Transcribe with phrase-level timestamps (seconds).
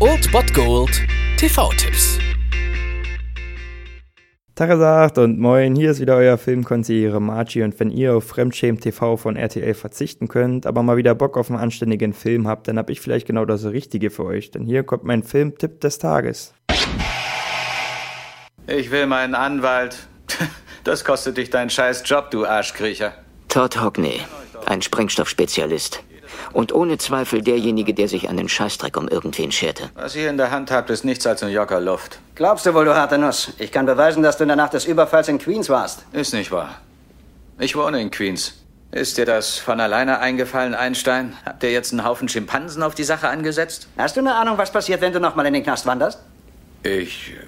[0.00, 1.02] Old Bot Gold
[1.36, 2.18] TV-Tipps.
[4.54, 9.18] Tagesagt und moin, hier ist wieder euer Filmkonsigliere Margie und wenn ihr auf Fremdschämen TV
[9.18, 12.88] von RTL verzichten könnt, aber mal wieder Bock auf einen anständigen Film habt, dann hab
[12.88, 16.54] ich vielleicht genau das Richtige für euch, denn hier kommt mein Filmtipp des Tages.
[18.66, 20.08] Ich will meinen Anwalt.
[20.84, 23.12] Das kostet dich deinen scheiß Job, du Arschkriecher.
[23.48, 24.20] Todd Hockney,
[24.66, 26.02] ein Sprengstoffspezialist.
[26.52, 29.90] Und ohne Zweifel derjenige, der sich einen Scheißdreck um irgendwen scherte.
[29.94, 32.18] Was ihr in der Hand habt, ist nichts als ein Jocker Luft.
[32.34, 33.52] Glaubst du wohl, du harte Nuss?
[33.58, 36.04] Ich kann beweisen, dass du in der Nacht des Überfalls in Queens warst.
[36.12, 36.76] Ist nicht wahr.
[37.58, 38.54] Ich wohne in Queens.
[38.90, 41.34] Ist dir das von alleine eingefallen, Einstein?
[41.44, 43.88] Habt ihr jetzt einen Haufen Schimpansen auf die Sache angesetzt?
[43.98, 46.20] Hast du eine Ahnung, was passiert, wenn du nochmal in den Knast wanderst?
[46.84, 47.30] Ich.
[47.32, 47.46] äh,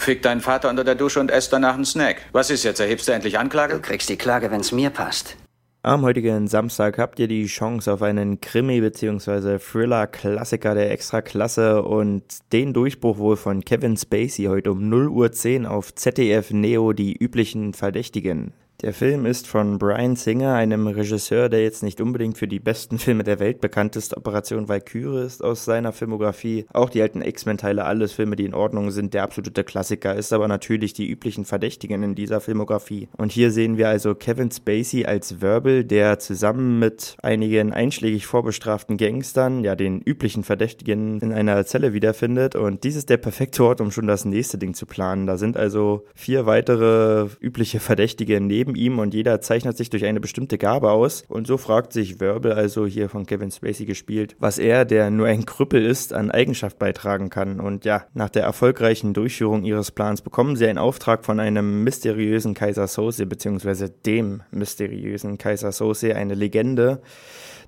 [0.00, 2.18] Fick deinen Vater unter der Dusche und ess danach einen Snack.
[2.32, 2.80] Was ist jetzt?
[2.80, 3.80] Erhebst du endlich Du Anklage?
[3.80, 5.36] kriegst die Klage, wenn's mir passt.
[5.82, 9.58] Am heutigen Samstag habt ihr die Chance auf einen Krimi- bzw.
[9.58, 15.94] Thriller-Klassiker der Extraklasse und den Durchbruch wohl von Kevin Spacey heute um 0.10 Uhr auf
[15.94, 18.52] ZDF Neo die üblichen Verdächtigen.
[18.82, 22.98] Der Film ist von Brian Singer, einem Regisseur, der jetzt nicht unbedingt für die besten
[22.98, 24.16] Filme der Welt bekannt ist.
[24.16, 26.64] Operation Valkyrie ist aus seiner Filmografie.
[26.72, 30.48] Auch die alten X-Men-Teile, alles Filme, die in Ordnung sind, der absolute Klassiker, ist aber
[30.48, 33.08] natürlich die üblichen Verdächtigen in dieser Filmografie.
[33.18, 38.96] Und hier sehen wir also Kevin Spacey als Verbal, der zusammen mit einigen einschlägig vorbestraften
[38.96, 42.56] Gangstern, ja den üblichen Verdächtigen, in einer Zelle wiederfindet.
[42.56, 45.26] Und dies ist der perfekte Ort, um schon das nächste Ding zu planen.
[45.26, 50.20] Da sind also vier weitere übliche Verdächtige neben ihm und jeder zeichnet sich durch eine
[50.20, 51.24] bestimmte Gabe aus.
[51.28, 55.26] Und so fragt sich Verbal, also hier von Kevin Spacey gespielt, was er, der nur
[55.26, 57.60] ein Krüppel ist, an Eigenschaft beitragen kann.
[57.60, 62.54] Und ja, nach der erfolgreichen Durchführung ihres Plans bekommen sie einen Auftrag von einem mysteriösen
[62.54, 67.02] Kaiser Sose, beziehungsweise dem mysteriösen Kaiser Sose, eine Legende,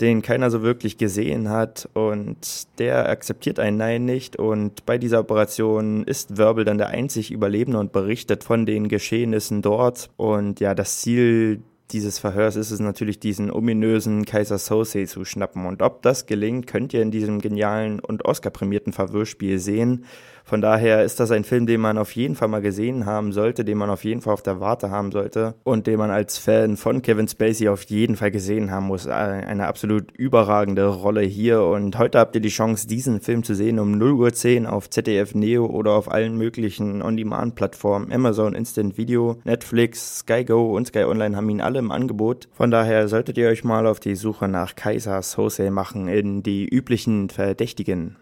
[0.00, 5.20] den keiner so wirklich gesehen hat und der akzeptiert ein Nein nicht und bei dieser
[5.20, 10.74] Operation ist Verbal dann der einzig Überlebende und berichtet von den Geschehnissen dort und ja,
[10.74, 15.66] das Ziel dieses Verhörs ist es natürlich, diesen ominösen Kaiser Sose zu schnappen.
[15.66, 20.04] Und ob das gelingt, könnt ihr in diesem genialen und Oscar-prämierten Verwirrspiel sehen.
[20.48, 23.66] Von daher ist das ein Film, den man auf jeden Fall mal gesehen haben sollte,
[23.66, 26.78] den man auf jeden Fall auf der Warte haben sollte und den man als Fan
[26.78, 29.06] von Kevin Spacey auf jeden Fall gesehen haben muss.
[29.06, 33.78] Eine absolut überragende Rolle hier und heute habt ihr die Chance, diesen Film zu sehen
[33.78, 38.10] um 0.10 Uhr auf ZDF Neo oder auf allen möglichen On-Demand-Plattformen.
[38.10, 42.48] Amazon Instant Video, Netflix, Sky Go und Sky Online haben ihn alle im Angebot.
[42.52, 46.68] Von daher solltet ihr euch mal auf die Suche nach Kaiser Sose machen in die
[46.68, 48.16] üblichen Verdächtigen.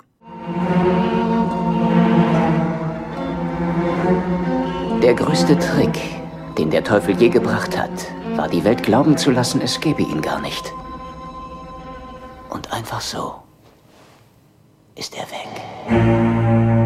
[5.02, 5.98] Der größte Trick,
[6.58, 7.90] den der Teufel je gebracht hat,
[8.36, 10.72] war die Welt glauben zu lassen, es gäbe ihn gar nicht.
[12.50, 13.34] Und einfach so
[14.94, 16.85] ist er weg.